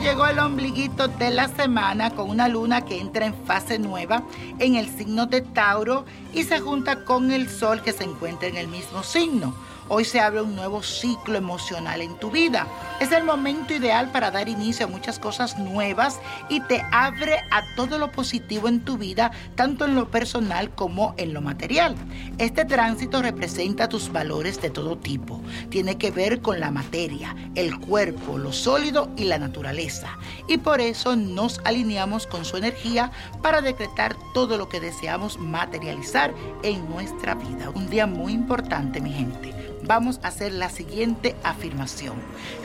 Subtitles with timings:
[0.00, 4.22] llegó el ombliguito de la semana con una luna que entra en fase nueva
[4.58, 8.56] en el signo de Tauro y se junta con el sol que se encuentra en
[8.56, 9.54] el mismo signo.
[9.90, 12.66] Hoy se abre un nuevo ciclo emocional en tu vida.
[13.00, 17.62] Es el momento ideal para dar inicio a muchas cosas nuevas y te abre a
[17.74, 21.94] todo lo positivo en tu vida, tanto en lo personal como en lo material.
[22.36, 25.40] Este tránsito representa tus valores de todo tipo.
[25.70, 30.18] Tiene que ver con la materia, el cuerpo, lo sólido y la naturaleza.
[30.48, 33.10] Y por eso nos alineamos con su energía
[33.40, 37.70] para decretar todo lo que deseamos materializar en nuestra vida.
[37.70, 42.16] Un día muy importante, mi gente vamos a hacer la siguiente afirmación.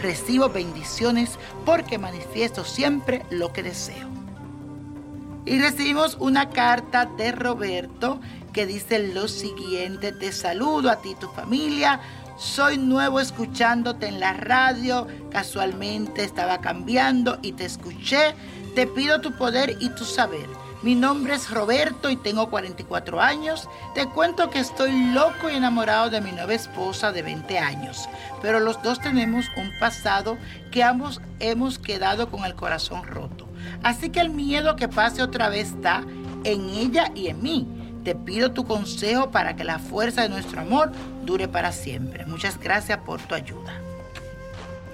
[0.00, 4.08] Recibo bendiciones porque manifiesto siempre lo que deseo.
[5.44, 8.20] Y recibimos una carta de Roberto
[8.52, 12.00] que dice lo siguiente, te saludo a ti tu familia,
[12.36, 18.34] soy nuevo escuchándote en la radio, casualmente estaba cambiando y te escuché,
[18.74, 20.46] te pido tu poder y tu saber
[20.82, 23.68] mi nombre es Roberto y tengo 44 años.
[23.94, 28.08] Te cuento que estoy loco y enamorado de mi nueva esposa de 20 años,
[28.40, 30.36] pero los dos tenemos un pasado
[30.72, 33.46] que ambos hemos quedado con el corazón roto.
[33.82, 36.04] Así que el miedo que pase otra vez está
[36.44, 37.68] en ella y en mí.
[38.02, 40.90] Te pido tu consejo para que la fuerza de nuestro amor
[41.24, 42.26] dure para siempre.
[42.26, 43.91] Muchas gracias por tu ayuda.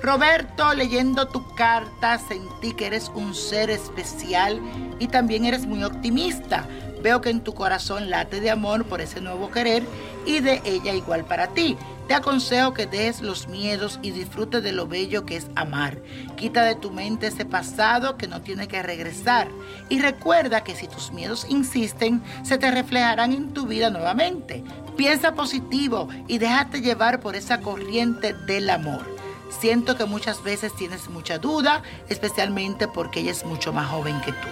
[0.02, 4.60] Roberto, leyendo tu carta, sentí que eres un ser especial
[5.00, 6.66] y también eres muy optimista.
[7.02, 9.82] Veo que en tu corazón late de amor por ese nuevo querer
[10.24, 11.76] y de ella igual para ti.
[12.06, 15.98] Te aconsejo que dejes los miedos y disfrutes de lo bello que es amar.
[16.36, 19.48] Quita de tu mente ese pasado que no tiene que regresar.
[19.90, 24.64] Y recuerda que si tus miedos insisten, se te reflejarán en tu vida nuevamente.
[24.96, 29.17] Piensa positivo y déjate llevar por esa corriente del amor.
[29.48, 34.32] Siento que muchas veces tienes mucha duda, especialmente porque ella es mucho más joven que
[34.32, 34.48] tú.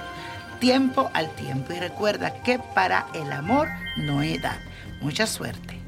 [0.59, 4.59] Tiempo al tiempo y recuerda que para el amor no hay edad.
[5.01, 5.79] Mucha suerte.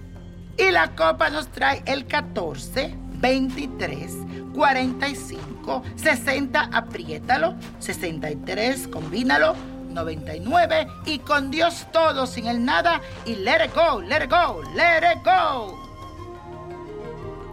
[0.58, 4.12] Y la copa nos trae el 14, 23,
[4.54, 9.54] 45, 60, apriétalo, 63, combínalo,
[9.90, 14.62] 99 y con Dios todo, sin el nada y let it go, let it go,
[14.74, 15.87] let it go.